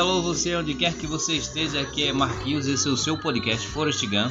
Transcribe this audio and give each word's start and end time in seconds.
alô 0.00 0.22
você, 0.22 0.56
onde 0.56 0.72
quer 0.72 0.94
que 0.94 1.06
você 1.06 1.34
esteja, 1.34 1.78
aqui 1.78 2.04
é 2.04 2.12
Marquinhos, 2.12 2.66
esse 2.66 2.88
é 2.88 2.90
o 2.90 2.96
seu 2.96 3.18
podcast 3.18 3.68
Forest 3.68 4.06
Gun. 4.06 4.30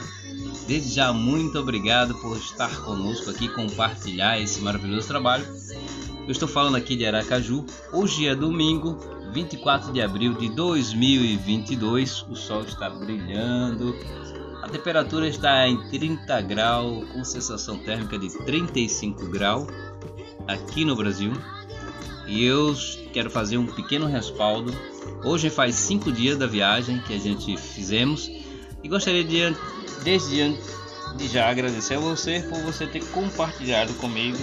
Desde 0.68 0.96
já, 0.96 1.14
muito 1.14 1.60
obrigado 1.60 2.16
por 2.16 2.36
estar 2.38 2.76
conosco 2.82 3.30
aqui, 3.30 3.48
compartilhar 3.48 4.40
esse 4.40 4.62
maravilhoso 4.62 5.08
trabalho. 5.08 5.46
Eu 6.26 6.32
estou 6.32 6.48
falando 6.48 6.76
aqui 6.76 6.96
de 6.96 7.06
Aracaju, 7.06 7.64
hoje 7.94 8.28
é 8.28 8.34
domingo, 8.34 8.98
24 9.32 9.94
de 9.94 10.02
abril 10.02 10.34
de 10.34 10.50
2022, 10.50 12.26
o 12.32 12.36
sol 12.36 12.64
está 12.64 12.90
brilhando, 12.90 13.96
a 14.64 14.70
temperatura 14.70 15.28
está 15.28 15.68
em 15.68 15.88
30 15.90 16.42
graus, 16.42 17.08
com 17.12 17.24
sensação 17.24 17.78
térmica 17.78 18.18
de 18.18 18.36
35 18.44 19.28
graus 19.28 19.68
aqui 20.48 20.84
no 20.84 20.96
Brasil. 20.96 21.32
E 22.30 22.46
eu 22.46 22.76
quero 23.12 23.30
fazer 23.30 23.58
um 23.58 23.66
pequeno 23.66 24.06
respaldo. 24.06 24.72
Hoje 25.24 25.50
faz 25.50 25.76
cinco 25.76 26.12
dias 26.12 26.38
da 26.38 26.46
viagem 26.46 27.00
que 27.00 27.14
a 27.14 27.18
gente 27.18 27.58
fizemos 27.58 28.30
e 28.84 28.88
gostaria 28.88 29.24
de 29.24 29.56
desde 30.04 30.56
de 31.18 31.28
já 31.28 31.50
agradecer 31.50 31.96
a 31.96 32.00
você 32.00 32.40
por 32.48 32.62
você 32.62 32.86
ter 32.86 33.04
compartilhado 33.06 33.92
comigo 33.96 34.38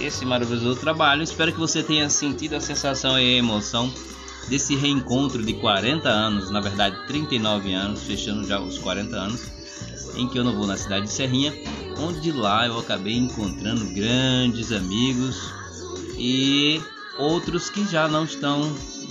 esse 0.00 0.24
maravilhoso 0.24 0.80
trabalho. 0.80 1.22
Espero 1.22 1.52
que 1.52 1.58
você 1.58 1.82
tenha 1.82 2.08
sentido 2.08 2.56
a 2.56 2.60
sensação 2.60 3.18
e 3.18 3.34
a 3.34 3.38
emoção 3.38 3.92
desse 4.48 4.74
reencontro 4.74 5.42
de 5.42 5.52
40 5.54 6.08
anos, 6.08 6.50
na 6.50 6.60
verdade 6.60 7.06
39 7.06 7.72
anos, 7.74 8.02
fechando 8.02 8.46
já 8.46 8.58
os 8.58 8.78
40 8.78 9.14
anos, 9.14 9.42
em 10.16 10.26
que 10.26 10.38
eu 10.38 10.44
não 10.44 10.56
vou 10.56 10.66
na 10.66 10.76
cidade 10.76 11.04
de 11.04 11.12
Serrinha, 11.12 11.52
onde 11.98 12.32
lá 12.32 12.66
eu 12.66 12.78
acabei 12.78 13.14
encontrando 13.14 13.84
grandes 13.94 14.72
amigos 14.72 15.52
e 16.16 16.80
outros 17.18 17.70
que 17.70 17.84
já 17.86 18.08
não 18.08 18.24
estão 18.24 18.60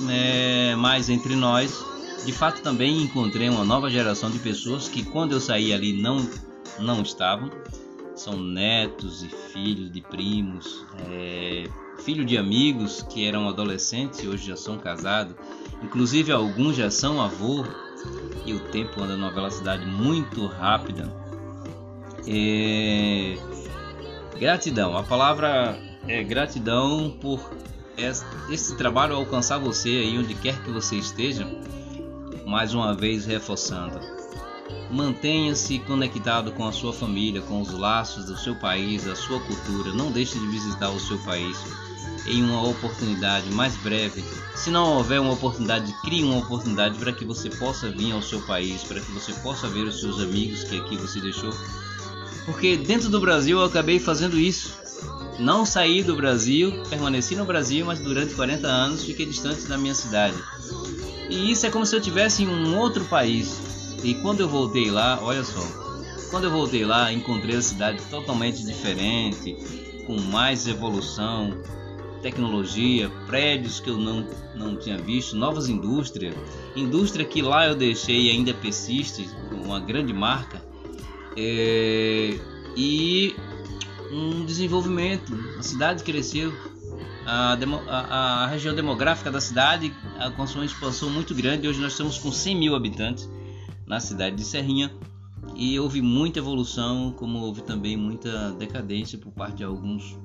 né, 0.02 0.76
mais 0.76 1.10
entre 1.10 1.36
nós. 1.36 1.84
De 2.26 2.32
fato, 2.32 2.62
também 2.62 3.02
encontrei 3.02 3.50
uma 3.50 3.66
nova 3.66 3.90
geração 3.90 4.30
de 4.30 4.40
pessoas 4.40 4.88
que, 4.88 5.04
quando 5.04 5.34
eu 5.34 5.40
saí 5.40 5.74
ali, 5.74 5.94
não, 6.02 6.28
não 6.80 7.02
estavam. 7.02 7.50
São 8.16 8.40
netos 8.40 9.24
e 9.24 9.28
filhos 9.28 9.92
de 9.92 10.00
primos, 10.00 10.86
é, 11.10 11.68
filho 12.04 12.24
de 12.24 12.38
amigos 12.38 13.02
que 13.10 13.26
eram 13.26 13.50
adolescentes 13.50 14.20
e 14.20 14.28
hoje 14.28 14.48
já 14.48 14.56
são 14.56 14.78
casados. 14.78 15.36
Inclusive, 15.82 16.32
alguns 16.32 16.76
já 16.76 16.92
são 16.92 17.22
avô 17.22 17.66
e 18.46 18.54
o 18.54 18.60
tempo 18.60 19.02
anda 19.02 19.18
numa 19.18 19.32
velocidade 19.32 19.86
muito 19.86 20.46
rápida. 20.46 21.12
É... 22.28 23.38
Gratidão, 24.40 24.98
a 24.98 25.04
palavra 25.04 25.78
é 26.08 26.24
gratidão 26.24 27.16
por 27.22 27.40
esse 27.98 28.76
trabalho 28.76 29.16
alcançar 29.16 29.58
você 29.58 29.90
aí 29.90 30.18
onde 30.18 30.34
quer 30.34 30.62
que 30.64 30.72
você 30.72 30.96
esteja, 30.96 31.48
mais 32.46 32.74
uma 32.74 32.96
vez 32.96 33.26
reforçando. 33.26 34.00
Mantenha-se 34.90 35.80
conectado 35.80 36.52
com 36.52 36.68
a 36.68 36.72
sua 36.72 36.94
família, 36.94 37.42
com 37.42 37.62
os 37.62 37.72
laços 37.72 38.26
do 38.26 38.38
seu 38.38 38.56
país, 38.56 39.06
da 39.06 39.16
sua 39.16 39.40
cultura. 39.40 39.92
Não 39.92 40.12
deixe 40.12 40.38
de 40.38 40.48
visitar 40.48 40.90
o 40.90 41.00
seu 41.00 41.18
país 41.20 41.58
em 42.28 42.44
uma 42.44 42.68
oportunidade 42.68 43.50
mais 43.52 43.76
breve. 43.78 44.24
Se 44.56 44.70
não 44.70 44.98
houver 44.98 45.20
uma 45.20 45.34
oportunidade, 45.34 45.94
crie 46.04 46.24
uma 46.24 46.38
oportunidade 46.38 46.98
para 47.00 47.12
que 47.12 47.26
você 47.26 47.50
possa 47.50 47.90
vir 47.90 48.12
ao 48.12 48.22
seu 48.22 48.42
país, 48.42 48.84
para 48.84 49.00
que 49.00 49.12
você 49.12 49.34
possa 49.34 49.68
ver 49.68 49.84
os 49.84 50.00
seus 50.00 50.20
amigos 50.20 50.64
que 50.64 50.80
aqui 50.80 50.96
você 50.96 51.20
deixou. 51.20 51.52
Porque 52.46 52.78
dentro 52.78 53.10
do 53.10 53.20
Brasil 53.20 53.60
eu 53.60 53.66
acabei 53.66 54.00
fazendo 54.00 54.38
isso 54.38 54.84
não 55.40 55.66
saí 55.66 56.04
do 56.04 56.16
Brasil, 56.16 56.84
permaneci 56.90 57.36
no 57.36 57.46
Brasil, 57.46 57.86
mas 57.86 58.00
durante 58.00 58.34
40 58.34 58.68
anos 58.68 59.04
fiquei 59.04 59.26
distante 59.26 59.68
da 59.68 59.78
minha 59.78 59.96
cidade. 59.96 60.36
E 61.30 61.52
isso 61.52 61.66
é 61.66 61.70
como 61.70 61.86
se 61.86 61.96
eu 61.96 62.02
tivesse 62.02 62.44
em 62.44 62.48
um 62.48 62.78
outro 62.78 63.04
país. 63.06 63.58
E 64.04 64.14
quando 64.16 64.42
eu 64.42 64.50
voltei 64.50 64.92
lá, 64.92 65.20
olha 65.22 65.44
só, 65.44 65.66
quando 66.30 66.46
eu 66.46 66.52
voltei 66.52 66.86
lá, 66.86 67.12
encontrei 67.12 67.56
a 67.56 67.62
cidade 67.62 68.02
totalmente 68.10 68.66
diferente, 68.66 69.56
com 70.06 70.20
mais 70.20 70.68
evolução, 70.68 71.58
tecnologia, 72.22 73.10
prédios 73.28 73.80
que 73.80 73.90
eu 73.90 73.98
não, 73.98 74.28
não 74.56 74.76
tinha 74.76 74.98
visto, 74.98 75.36
novas 75.36 75.70
indústrias, 75.70 76.34
indústria 76.76 77.26
que 77.26 77.42
lá 77.42 77.68
eu 77.68 77.76
deixei 77.76 78.30
ainda 78.32 78.54
persiste, 78.54 79.30
uma 79.52 79.80
grande 79.80 80.14
marca. 80.14 80.62
É, 81.38 82.38
e 82.76 83.36
um 84.14 84.46
desenvolvimento. 84.46 85.34
A 85.58 85.64
cidade 85.64 86.04
cresceu, 86.04 86.54
a, 87.26 87.56
demo, 87.56 87.82
a, 87.88 88.44
a 88.44 88.48
região 88.48 88.76
demográfica 88.76 89.32
da 89.32 89.42
cidade 89.42 89.94
a, 90.20 90.30
com 90.30 90.46
sua 90.46 90.66
expansão 90.66 91.10
muito 91.10 91.34
grande. 91.34 91.68
Hoje 91.68 91.82
nós 91.82 91.94
estamos 91.94 92.18
com 92.20 92.32
100 92.32 92.56
mil 92.56 92.76
habitantes 92.76 93.30
na 93.88 94.00
cidade 94.00 94.36
de 94.36 94.44
Serrinha 94.44 94.92
e 95.56 95.80
houve 95.80 96.02
muita 96.02 96.40
evolução, 96.40 97.12
como 97.12 97.40
houve 97.40 97.62
também 97.62 97.98
muita 97.98 98.52
decadência 98.52 99.18
por 99.18 99.32
parte 99.32 99.58
de 99.58 99.64
alguns 99.64 100.18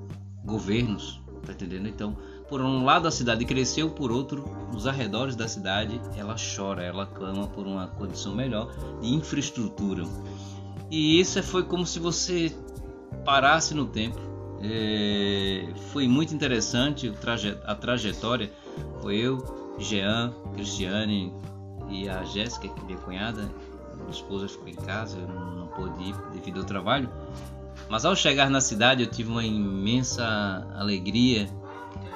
governos, 0.45 1.21
tá 1.45 1.53
entendendo? 1.53 1.89
Então, 1.89 2.17
por 2.49 2.61
um 2.61 2.85
lado 2.85 3.09
a 3.09 3.11
cidade 3.11 3.45
cresceu, 3.45 3.91
por 3.91 4.11
outro, 4.11 4.45
os 4.75 4.87
arredores 4.87 5.35
da 5.35 5.49
cidade 5.49 6.01
ela 6.17 6.37
chora, 6.37 6.83
ela 6.83 7.07
clama 7.07 7.47
por 7.49 7.67
uma 7.67 7.89
condição 7.89 8.35
melhor 8.35 8.73
de 9.01 9.09
infraestrutura. 9.09 10.05
E 10.91 11.21
isso 11.21 11.43
foi 11.43 11.65
como 11.65 11.85
se 11.85 11.99
você 11.99 12.55
parasse 13.25 13.75
no 13.75 13.87
tempo. 13.87 14.19
É, 14.61 15.69
foi 15.93 16.09
muito 16.09 16.35
interessante 16.35 17.13
a 17.65 17.75
trajetória. 17.75 18.51
Foi 19.01 19.17
eu, 19.17 19.77
Jean, 19.79 20.33
Cristiane 20.55 21.33
e 21.89 22.09
a 22.09 22.25
Jéssica, 22.25 22.69
que 22.69 22.81
é 22.81 22.85
minha 22.85 22.99
cunhada. 22.99 23.49
Minha 23.97 24.11
esposa 24.11 24.49
ficou 24.49 24.69
em 24.69 24.75
casa, 24.75 25.19
eu 25.19 25.29
não, 25.29 25.57
não 25.57 25.67
pude 25.69 26.03
ir 26.03 26.15
devido 26.33 26.61
ao 26.61 26.65
trabalho. 26.65 27.09
Mas 27.89 28.05
ao 28.05 28.15
chegar 28.15 28.51
na 28.51 28.61
cidade 28.61 29.03
eu 29.03 29.11
tive 29.11 29.31
uma 29.31 29.45
imensa 29.45 30.67
alegria 30.75 31.49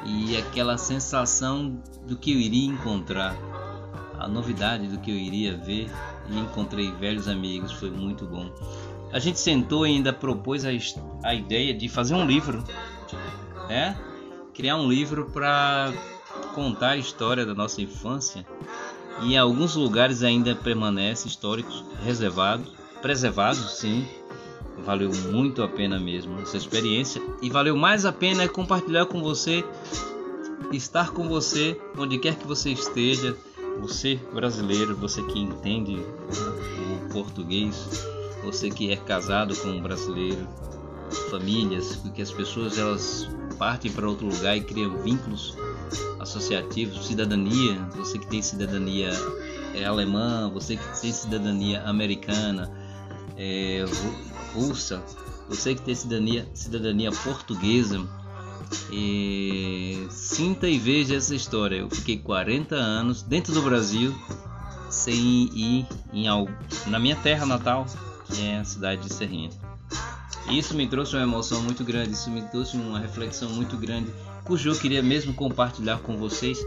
e 0.05 0.37
aquela 0.37 0.77
sensação 0.77 1.81
do 2.07 2.17
que 2.17 2.33
eu 2.33 2.39
iria 2.39 2.69
encontrar, 2.69 3.37
a 4.19 4.29
novidade 4.29 4.87
do 4.87 4.99
que 4.99 5.11
eu 5.11 5.17
iria 5.17 5.57
ver 5.57 5.91
e 6.29 6.39
encontrei 6.39 6.93
velhos 6.93 7.27
amigos, 7.27 7.73
foi 7.73 7.91
muito 7.91 8.25
bom 8.27 8.51
a 9.13 9.19
gente 9.19 9.39
sentou 9.39 9.87
e 9.87 9.91
ainda 9.91 10.13
propôs 10.13 10.65
a, 10.65 10.71
a 11.23 11.35
ideia 11.35 11.75
de 11.75 11.89
fazer 11.89 12.15
um 12.15 12.27
livro, 12.27 12.65
é? 13.69 13.95
Criar 14.55 14.77
um 14.77 14.89
livro 14.89 15.27
para 15.31 15.93
contar 16.55 16.91
a 16.91 16.97
história 16.97 17.45
da 17.45 17.55
nossa 17.55 17.83
infância. 17.83 18.47
E 19.21 19.35
em 19.35 19.39
alguns 19.39 19.77
lugares 19.77 20.23
ainda 20.23 20.55
permanece 20.55 21.29
históricos 21.29 21.85
reservados, 22.03 22.67
preservados, 23.03 23.79
sim. 23.79 24.07
Valeu 24.79 25.11
muito 25.31 25.63
a 25.63 25.69
pena 25.69 26.01
mesmo 26.01 26.41
essa 26.41 26.57
experiência 26.57 27.23
e 27.43 27.51
valeu 27.51 27.77
mais 27.77 28.07
a 28.07 28.13
pena 28.13 28.49
compartilhar 28.49 29.05
com 29.05 29.21
você, 29.21 29.63
estar 30.73 31.11
com 31.11 31.29
você 31.29 31.79
onde 31.97 32.19
quer 32.19 32.37
que 32.37 32.47
você 32.47 32.71
esteja, 32.71 33.37
você 33.81 34.19
brasileiro, 34.33 34.97
você 34.97 35.23
que 35.23 35.39
entende 35.39 35.95
o 35.97 37.13
português 37.13 37.87
você 38.43 38.71
que 38.71 38.93
é 38.93 38.97
casado 38.97 39.55
com 39.57 39.69
um 39.69 39.83
brasileiro, 39.83 40.49
famílias, 41.31 41.97
porque 41.97 42.23
as 42.23 42.31
pessoas 42.31 42.79
elas 42.79 43.29
partem 43.59 43.91
para 43.91 44.09
outro 44.09 44.27
lugar 44.27 44.57
e 44.57 44.61
criam 44.61 44.97
vínculos 45.03 45.57
associativos, 46.19 47.07
cidadania, 47.07 47.75
você 47.95 48.19
que 48.19 48.27
tem 48.27 48.41
cidadania 48.41 49.11
é, 49.75 49.85
alemã, 49.85 50.51
você 50.53 50.77
que 50.77 51.01
tem 51.01 51.13
cidadania 51.13 51.83
americana, 51.85 52.71
é, 53.37 53.85
russa, 54.55 55.03
você 55.49 55.75
que 55.75 55.83
tem 55.83 55.95
cidadania, 55.95 56.49
cidadania 56.55 57.11
portuguesa, 57.11 58.01
e 58.91 60.07
sinta 60.11 60.67
e 60.69 60.79
veja 60.79 61.17
essa 61.17 61.35
história. 61.35 61.77
Eu 61.77 61.91
fiquei 61.91 62.19
40 62.19 62.75
anos 62.75 63.23
dentro 63.23 63.53
do 63.53 63.63
Brasil 63.63 64.15
sem 64.91 65.15
ir 65.15 65.87
em 66.13 66.27
na 66.87 66.99
minha 66.99 67.17
terra 67.17 67.47
natal, 67.47 67.87
que 68.25 68.43
é 68.43 68.59
a 68.59 68.65
cidade 68.65 69.03
de 69.03 69.13
Serrinha. 69.13 69.51
Isso 70.51 70.75
me 70.75 70.87
trouxe 70.87 71.15
uma 71.15 71.23
emoção 71.23 71.63
muito 71.63 71.85
grande, 71.85 72.13
isso 72.13 72.31
me 72.31 72.43
trouxe 72.43 72.77
uma 72.77 72.99
reflexão 72.99 73.49
muito 73.51 73.77
grande, 73.77 74.13
cujo 74.45 74.71
eu 74.71 74.75
queria 74.75 75.03
mesmo 75.03 75.33
compartilhar 75.33 75.99
com 75.99 76.17
vocês 76.17 76.59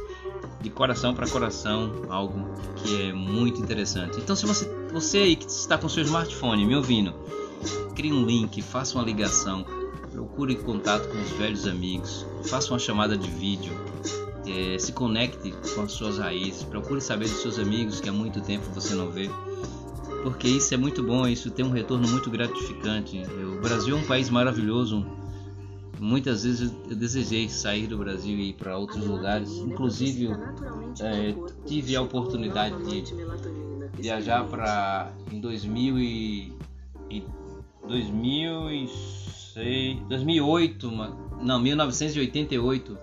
de 0.62 0.70
coração 0.70 1.14
para 1.14 1.28
coração, 1.28 1.92
algo 2.10 2.48
que 2.78 3.10
é 3.10 3.14
muito 3.14 3.62
interessante. 3.62 4.18
Então, 4.18 4.36
se 4.36 4.46
você, 4.46 4.66
você 4.92 5.18
aí 5.20 5.36
que 5.36 5.46
está 5.46 5.78
com 5.78 5.90
seu 5.90 6.04
smartphone 6.04 6.66
me 6.66 6.76
ouvindo, 6.76 7.14
crie 7.96 8.14
um 8.14 8.26
link, 8.26 8.62
faça 8.62 8.98
uma 8.98 9.04
ligação, 9.04 9.66
procure 10.12 10.56
contato 10.56 11.08
com 11.10 11.22
os 11.22 11.30
velhos 11.32 11.68
amigos, 11.68 12.26
faça 12.46 12.72
uma 12.72 12.80
chamada 12.80 13.18
de 13.18 13.30
vídeo, 13.30 13.74
é, 14.48 14.80
se 14.80 14.94
conecte 14.94 15.54
com 15.74 15.82
as 15.82 15.92
suas 15.92 16.18
raízes, 16.18 16.64
procure 16.64 17.02
saber 17.02 17.28
dos 17.28 17.42
seus 17.42 17.60
amigos 17.60 18.00
que 18.00 18.08
há 18.08 18.14
muito 18.14 18.42
tempo 18.42 18.66
você 18.74 18.96
não 18.96 19.12
vê 19.12 19.30
porque 20.26 20.48
isso 20.48 20.74
é 20.74 20.78
muito 20.78 21.04
bom, 21.04 21.28
isso 21.28 21.52
tem 21.52 21.64
um 21.64 21.70
retorno 21.70 22.08
muito 22.08 22.32
gratificante. 22.32 23.22
O 23.58 23.62
Brasil 23.62 23.96
é 23.96 24.00
um 24.00 24.08
país 24.08 24.28
maravilhoso, 24.28 25.06
Muitas 26.00 26.44
vezes 26.44 26.74
eu 26.90 26.96
desejei 26.96 27.48
sair 27.48 27.86
do 27.88 27.98
Brasil 27.98 28.38
e 28.38 28.50
ir 28.50 28.54
para 28.54 28.78
outros 28.78 29.06
lugares. 29.06 29.50
Inclusive, 29.60 30.30
é, 31.00 31.34
tive 31.66 31.96
a 31.96 32.02
oportunidade 32.02 32.76
de 32.84 33.14
viajar 33.94 34.44
para 34.46 35.14
em 35.32 35.40
2000 35.40 36.00
e, 36.00 36.54
e 37.10 37.24
2006, 37.88 40.00
2008, 40.10 40.92
não, 41.42 41.62
1988. 41.62 42.98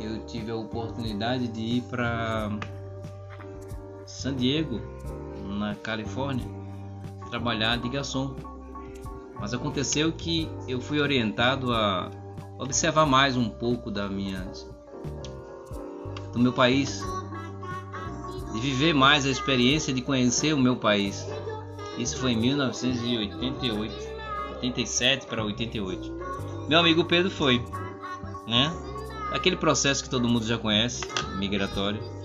Eu 0.00 0.26
tive 0.26 0.50
a 0.50 0.56
oportunidade 0.56 1.48
de 1.48 1.60
ir 1.60 1.82
para 1.82 2.50
San 4.04 4.34
Diego, 4.34 4.80
na 5.62 5.74
Califórnia, 5.74 6.44
trabalhar 7.30 7.78
de 7.78 7.88
garçom. 7.88 8.34
Mas 9.40 9.54
aconteceu 9.54 10.12
que 10.12 10.48
eu 10.68 10.80
fui 10.80 11.00
orientado 11.00 11.72
a 11.72 12.10
observar 12.58 13.06
mais 13.06 13.36
um 13.36 13.48
pouco 13.48 13.90
da 13.90 14.08
minha 14.08 14.46
do 16.32 16.38
meu 16.38 16.52
país, 16.52 17.02
de 18.52 18.60
viver 18.60 18.94
mais 18.94 19.26
a 19.26 19.30
experiência 19.30 19.92
de 19.92 20.00
conhecer 20.00 20.54
o 20.54 20.58
meu 20.58 20.76
país. 20.76 21.26
Isso 21.98 22.16
foi 22.18 22.32
em 22.32 22.36
1988, 22.36 23.94
87 24.56 25.26
para 25.26 25.44
88. 25.44 26.22
Meu 26.68 26.78
amigo 26.78 27.04
Pedro 27.04 27.30
foi, 27.30 27.62
né? 28.46 28.72
Aquele 29.32 29.56
processo 29.56 30.02
que 30.02 30.10
todo 30.10 30.28
mundo 30.28 30.46
já 30.46 30.56
conhece, 30.58 31.02
migratório. 31.36 32.21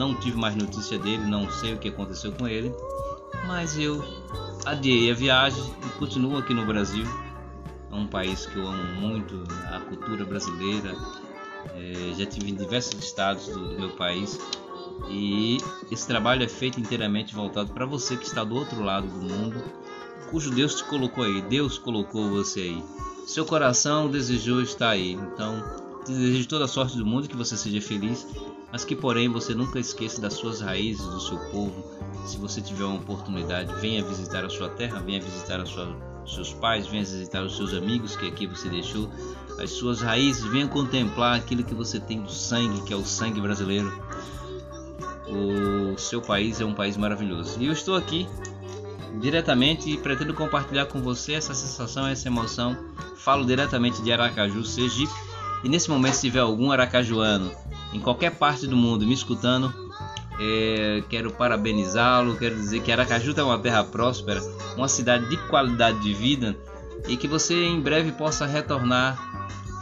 Não 0.00 0.14
tive 0.14 0.38
mais 0.38 0.56
notícia 0.56 0.98
dele, 0.98 1.26
não 1.26 1.50
sei 1.50 1.74
o 1.74 1.78
que 1.78 1.90
aconteceu 1.90 2.32
com 2.32 2.48
ele, 2.48 2.74
mas 3.46 3.78
eu 3.78 4.02
adiei 4.64 5.10
a 5.10 5.14
viagem 5.14 5.62
e 5.62 5.98
continuo 5.98 6.38
aqui 6.38 6.54
no 6.54 6.64
Brasil. 6.64 7.04
É 7.92 7.94
um 7.94 8.06
país 8.06 8.46
que 8.46 8.56
eu 8.56 8.66
amo 8.66 8.98
muito, 8.98 9.44
a 9.70 9.78
cultura 9.80 10.24
brasileira. 10.24 10.96
É, 11.74 12.14
já 12.16 12.24
tive 12.24 12.50
em 12.50 12.54
diversos 12.54 12.98
estados 12.98 13.48
do, 13.48 13.74
do 13.74 13.78
meu 13.78 13.90
país 13.90 14.40
e 15.10 15.58
esse 15.92 16.06
trabalho 16.06 16.44
é 16.44 16.48
feito 16.48 16.80
inteiramente 16.80 17.34
voltado 17.34 17.70
para 17.74 17.84
você 17.84 18.16
que 18.16 18.24
está 18.24 18.42
do 18.42 18.54
outro 18.54 18.82
lado 18.82 19.06
do 19.06 19.20
mundo, 19.20 19.62
cujo 20.30 20.50
Deus 20.50 20.76
te 20.76 20.84
colocou 20.84 21.24
aí, 21.24 21.42
Deus 21.42 21.76
colocou 21.76 22.30
você 22.30 22.60
aí. 22.60 22.84
Seu 23.26 23.44
coração 23.44 24.08
desejou 24.08 24.62
estar 24.62 24.88
aí. 24.88 25.12
Então, 25.12 25.62
te 26.06 26.12
desejo 26.12 26.48
toda 26.48 26.64
a 26.64 26.68
sorte 26.68 26.96
do 26.96 27.04
mundo, 27.04 27.28
que 27.28 27.36
você 27.36 27.54
seja 27.54 27.82
feliz, 27.82 28.26
mas 28.70 28.84
que 28.84 28.94
porém 28.94 29.28
você 29.28 29.54
nunca 29.54 29.78
esqueça 29.78 30.20
das 30.20 30.34
suas 30.34 30.60
raízes, 30.60 31.04
do 31.04 31.20
seu 31.20 31.38
povo. 31.50 31.84
Se 32.24 32.36
você 32.36 32.60
tiver 32.60 32.84
uma 32.84 32.96
oportunidade, 32.96 33.72
venha 33.80 34.04
visitar 34.04 34.44
a 34.44 34.48
sua 34.48 34.68
terra, 34.68 35.00
venha 35.00 35.20
visitar 35.20 35.60
os 35.60 35.74
seus 36.26 36.52
pais, 36.52 36.86
venha 36.86 37.02
visitar 37.02 37.42
os 37.42 37.56
seus 37.56 37.74
amigos 37.74 38.14
que 38.14 38.28
aqui 38.28 38.46
você 38.46 38.68
deixou, 38.68 39.10
as 39.58 39.70
suas 39.70 40.00
raízes, 40.00 40.44
venha 40.44 40.68
contemplar 40.68 41.36
aquilo 41.36 41.64
que 41.64 41.74
você 41.74 41.98
tem 41.98 42.22
do 42.22 42.30
sangue, 42.30 42.82
que 42.82 42.92
é 42.92 42.96
o 42.96 43.04
sangue 43.04 43.40
brasileiro. 43.40 43.92
O 45.28 45.98
seu 45.98 46.20
país 46.20 46.60
é 46.60 46.64
um 46.64 46.74
país 46.74 46.96
maravilhoso. 46.96 47.60
E 47.60 47.66
eu 47.66 47.72
estou 47.72 47.96
aqui 47.96 48.26
diretamente 49.20 49.90
e 49.90 49.96
pretendo 49.96 50.34
compartilhar 50.34 50.86
com 50.86 51.00
você 51.00 51.32
essa 51.34 51.54
sensação, 51.54 52.06
essa 52.06 52.28
emoção. 52.28 52.76
Falo 53.16 53.44
diretamente 53.44 54.02
de 54.02 54.12
Aracaju, 54.12 54.64
Sergipe. 54.64 55.29
E 55.62 55.68
nesse 55.68 55.90
momento, 55.90 56.14
se 56.14 56.22
tiver 56.22 56.40
algum 56.40 56.70
aracajuano 56.70 57.50
em 57.92 58.00
qualquer 58.00 58.32
parte 58.32 58.66
do 58.66 58.76
mundo 58.76 59.06
me 59.06 59.12
escutando, 59.12 59.72
é, 60.40 61.02
quero 61.08 61.30
parabenizá-lo. 61.30 62.36
Quero 62.36 62.54
dizer 62.54 62.80
que 62.80 62.90
Aracaju 62.90 63.34
é 63.36 63.42
uma 63.42 63.58
terra 63.58 63.84
próspera, 63.84 64.40
uma 64.76 64.88
cidade 64.88 65.28
de 65.28 65.36
qualidade 65.48 66.00
de 66.00 66.14
vida 66.14 66.56
e 67.08 67.16
que 67.16 67.28
você 67.28 67.66
em 67.66 67.80
breve 67.80 68.12
possa 68.12 68.46
retornar 68.46 69.18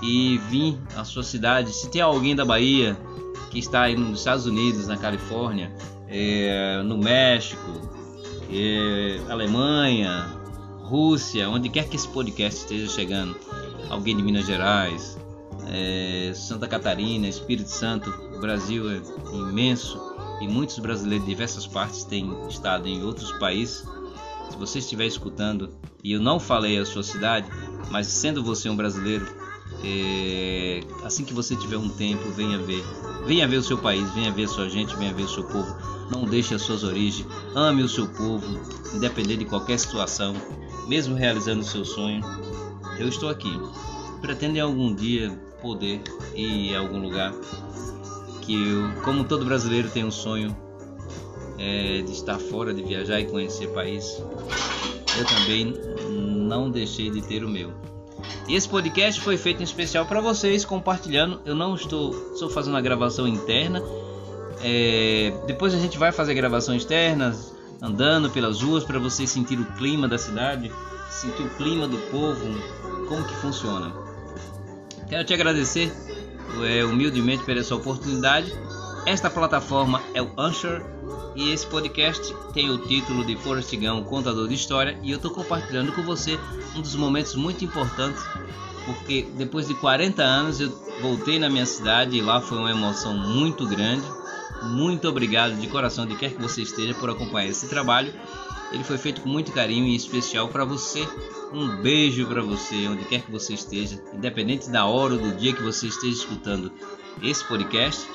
e 0.03 0.39
vir 0.51 0.79
à 0.97 1.05
sua 1.05 1.23
cidade. 1.23 1.73
Se 1.73 1.89
tem 1.89 2.01
alguém 2.01 2.35
da 2.35 2.45
Bahia 2.45 2.99
que 3.51 3.59
está 3.59 3.83
aí 3.83 3.97
nos 3.97 4.19
Estados 4.19 4.47
Unidos, 4.47 4.89
na 4.89 4.97
Califórnia, 4.97 5.73
é, 6.09 6.83
no 6.85 6.99
México, 6.99 7.81
é, 8.51 9.21
Alemanha, 9.29 10.29
Rússia, 10.83 11.49
onde 11.49 11.69
quer 11.69 11.89
que 11.89 11.97
esse 11.97 12.09
podcast 12.09 12.61
esteja 12.61 12.89
chegando, 12.89 13.37
alguém 13.91 14.17
de 14.17 14.23
Minas 14.23 14.47
Gerais, 14.47 15.18
é, 15.69 16.32
Santa 16.35 16.67
Catarina, 16.67 17.29
Espírito 17.29 17.70
Santo, 17.70 18.11
o 18.35 18.41
Brasil 18.41 18.91
é 18.91 19.00
imenso 19.32 20.00
e 20.41 20.49
muitos 20.49 20.79
brasileiros 20.79 21.26
de 21.26 21.32
diversas 21.32 21.67
partes 21.67 22.05
têm 22.05 22.31
estado 22.49 22.88
em 22.88 23.03
outros 23.03 23.32
países. 23.32 23.85
Se 24.50 24.56
você 24.56 24.79
estiver 24.79 25.06
escutando 25.06 25.70
e 26.03 26.12
eu 26.12 26.20
não 26.20 26.41
falei 26.41 26.79
a 26.79 26.87
sua 26.87 27.03
cidade, 27.03 27.49
mas 27.91 28.06
sendo 28.06 28.43
você 28.43 28.69
um 28.69 28.76
brasileiro, 28.76 29.26
é, 29.85 30.81
assim 31.05 31.25
que 31.25 31.35
você 31.35 31.55
tiver 31.55 31.76
um 31.76 31.88
tempo, 31.88 32.31
venha 32.31 32.59
ver. 32.59 32.82
Venha 33.26 33.47
ver 33.47 33.59
o 33.59 33.62
seu 33.62 33.76
país, 33.76 34.11
venha 34.12 34.32
ver 34.32 34.44
a 34.44 34.49
sua 34.49 34.69
gente, 34.69 34.97
venha 34.97 35.12
ver 35.12 35.25
o 35.25 35.29
seu 35.29 35.44
povo. 35.44 35.76
Não 36.11 36.25
deixe 36.25 36.55
as 36.55 36.62
suas 36.62 36.82
origens. 36.82 37.26
Ame 37.55 37.82
o 37.82 37.88
seu 37.88 38.09
povo, 38.09 38.59
independente 38.94 39.41
de 39.41 39.44
qualquer 39.44 39.79
situação, 39.79 40.35
mesmo 40.87 41.15
realizando 41.15 41.61
o 41.61 41.65
seu 41.65 41.85
sonho. 41.85 42.23
Eu 42.99 43.09
estou 43.09 43.29
aqui. 43.29 43.53
Pretendo 44.20 44.56
em 44.56 44.61
algum 44.61 44.94
dia 44.94 45.31
poder 45.61 46.00
ir 46.35 46.75
a 46.75 46.81
algum 46.81 47.00
lugar 47.00 47.32
que 48.43 48.55
eu, 48.55 49.03
como 49.03 49.25
todo 49.25 49.44
brasileiro, 49.44 49.91
tem 49.91 50.05
um 50.05 50.11
sonho 50.11 50.56
é, 51.59 52.03
de 52.03 52.12
estar 52.12 52.38
fora, 52.38 52.73
de 52.73 52.82
viajar 52.82 53.20
e 53.20 53.26
conhecer 53.26 53.69
país. 53.69 54.23
Eu 55.19 55.25
também 55.26 55.75
não 56.11 56.70
deixei 56.70 57.11
de 57.11 57.20
ter 57.23 57.44
o 57.44 57.49
meu. 57.49 57.73
E 58.49 58.55
esse 58.55 58.69
podcast 58.69 59.20
foi 59.20 59.37
feito 59.37 59.61
em 59.61 59.65
especial 59.65 60.06
para 60.06 60.20
vocês, 60.20 60.65
compartilhando. 60.65 61.41
Eu 61.44 61.55
não 61.55 61.75
estou, 61.75 62.32
estou 62.32 62.49
fazendo 62.49 62.76
a 62.76 62.81
gravação 62.81 63.29
interna. 63.29 63.82
É, 64.62 65.32
depois 65.47 65.75
a 65.75 65.79
gente 65.79 65.99
vai 65.99 66.11
fazer 66.11 66.32
gravação 66.35 66.75
externa, 66.75 67.37
andando 67.82 68.31
pelas 68.31 68.62
ruas 68.62 68.85
para 68.85 68.99
vocês 68.99 69.29
sentir 69.29 69.61
o 69.61 69.67
clima 69.75 70.09
da 70.09 70.17
cidade, 70.17 70.73
sentir 71.11 71.43
o 71.43 71.50
clima 71.50 71.87
do 71.87 71.99
povo, 72.11 72.47
como 73.06 73.25
que 73.25 73.35
funciona. 73.35 74.07
Quero 75.08 75.25
te 75.25 75.32
agradecer 75.32 75.90
é, 76.64 76.84
humildemente 76.84 77.43
por 77.44 77.56
essa 77.56 77.75
oportunidade. 77.75 78.52
Esta 79.06 79.31
plataforma 79.31 80.02
é 80.12 80.20
o 80.20 80.31
Anchor 80.37 80.82
e 81.34 81.50
esse 81.50 81.66
podcast 81.66 82.34
tem 82.52 82.69
o 82.69 82.78
título 82.78 83.25
de 83.25 83.37
Forrest 83.37 83.75
Gump, 83.75 84.06
contador 84.06 84.49
de 84.49 84.55
história, 84.55 84.99
e 85.02 85.10
eu 85.10 85.16
estou 85.16 85.31
compartilhando 85.31 85.93
com 85.93 86.02
você 86.02 86.38
um 86.76 86.82
dos 86.82 86.94
momentos 86.94 87.34
muito 87.34 87.64
importantes, 87.64 88.22
porque 88.84 89.27
depois 89.36 89.69
de 89.69 89.74
40 89.74 90.22
anos 90.22 90.60
eu 90.60 90.70
voltei 91.00 91.38
na 91.38 91.48
minha 91.48 91.65
cidade 91.65 92.17
e 92.17 92.20
lá 92.20 92.41
foi 92.41 92.58
uma 92.58 92.70
emoção 92.70 93.17
muito 93.17 93.67
grande. 93.67 94.05
Muito 94.62 95.08
obrigado 95.08 95.55
de 95.56 95.67
coração 95.69 96.06
de 96.06 96.17
quer 96.17 96.32
que 96.32 96.43
você 96.43 96.62
esteja 96.62 96.94
por 96.94 97.10
acompanhar 97.10 97.48
esse 97.48 97.69
trabalho. 97.69 98.12
Ele 98.72 98.84
foi 98.84 98.98
feito 98.98 99.22
com 99.22 99.29
muito 99.29 99.53
carinho 99.53 99.86
e 99.86 99.96
especial 99.96 100.48
para 100.48 100.65
você. 100.65 101.06
Um 101.53 101.77
beijo 101.77 102.27
para 102.27 102.43
você, 102.43 102.86
onde 102.86 103.05
quer 103.05 103.22
que 103.22 103.31
você 103.31 103.55
esteja, 103.55 104.03
independente 104.12 104.69
da 104.69 104.84
hora 104.84 105.15
ou 105.15 105.20
do 105.20 105.36
dia 105.36 105.55
que 105.55 105.62
você 105.62 105.86
esteja 105.86 106.19
escutando 106.19 106.70
esse 107.22 107.43
podcast, 107.44 108.06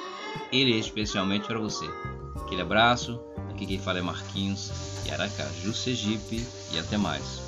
ele 0.51 0.73
é 0.73 0.77
especialmente 0.77 1.47
para 1.47 1.59
você. 1.59 1.85
Aquele 2.35 2.61
abraço, 2.61 3.19
aqui 3.49 3.65
quem 3.65 3.79
fala 3.79 3.99
é 3.99 4.01
Marquinhos, 4.01 4.71
e 5.05 5.11
Aracaju, 5.11 5.73
Sergipe, 5.73 6.45
e 6.71 6.79
até 6.79 6.97
mais. 6.97 7.41